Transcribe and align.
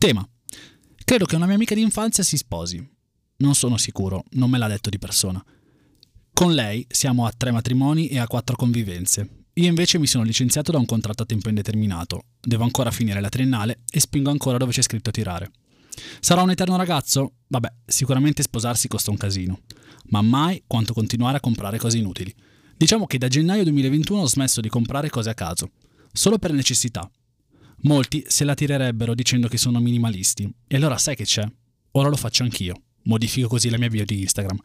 Tema. 0.00 0.26
Credo 1.04 1.26
che 1.26 1.36
una 1.36 1.44
mia 1.44 1.56
amica 1.56 1.74
di 1.74 1.82
infanzia 1.82 2.24
si 2.24 2.38
sposi. 2.38 2.82
Non 3.36 3.54
sono 3.54 3.76
sicuro, 3.76 4.24
non 4.30 4.48
me 4.48 4.56
l'ha 4.56 4.66
detto 4.66 4.88
di 4.88 4.98
persona. 4.98 5.44
Con 6.32 6.54
lei 6.54 6.86
siamo 6.88 7.26
a 7.26 7.32
tre 7.36 7.50
matrimoni 7.50 8.08
e 8.08 8.18
a 8.18 8.26
quattro 8.26 8.56
convivenze. 8.56 9.44
Io 9.52 9.66
invece 9.66 9.98
mi 9.98 10.06
sono 10.06 10.24
licenziato 10.24 10.72
da 10.72 10.78
un 10.78 10.86
contratto 10.86 11.24
a 11.24 11.26
tempo 11.26 11.50
indeterminato. 11.50 12.22
Devo 12.40 12.64
ancora 12.64 12.90
finire 12.90 13.20
la 13.20 13.28
triennale 13.28 13.80
e 13.90 14.00
spingo 14.00 14.30
ancora 14.30 14.56
dove 14.56 14.72
c'è 14.72 14.80
scritto 14.80 15.10
tirare. 15.10 15.50
Sarà 16.20 16.40
un 16.40 16.48
eterno 16.48 16.78
ragazzo? 16.78 17.34
Vabbè, 17.48 17.70
sicuramente 17.84 18.42
sposarsi 18.42 18.88
costa 18.88 19.10
un 19.10 19.18
casino. 19.18 19.60
Ma 20.04 20.22
mai 20.22 20.62
quanto 20.66 20.94
continuare 20.94 21.36
a 21.36 21.40
comprare 21.40 21.76
cose 21.76 21.98
inutili. 21.98 22.34
Diciamo 22.74 23.04
che 23.04 23.18
da 23.18 23.28
gennaio 23.28 23.64
2021 23.64 24.22
ho 24.22 24.26
smesso 24.26 24.62
di 24.62 24.70
comprare 24.70 25.10
cose 25.10 25.28
a 25.28 25.34
caso, 25.34 25.72
solo 26.10 26.38
per 26.38 26.54
necessità. 26.54 27.06
Molti 27.82 28.24
se 28.26 28.44
la 28.44 28.54
tirerebbero 28.54 29.14
dicendo 29.14 29.48
che 29.48 29.56
sono 29.56 29.80
minimalisti. 29.80 30.50
E 30.66 30.76
allora 30.76 30.98
sai 30.98 31.16
che 31.16 31.24
c'è? 31.24 31.46
Ora 31.92 32.08
lo 32.08 32.16
faccio 32.16 32.42
anch'io. 32.42 32.74
Modifico 33.04 33.48
così 33.48 33.70
la 33.70 33.78
mia 33.78 33.88
bio 33.88 34.04
di 34.04 34.20
Instagram. 34.20 34.58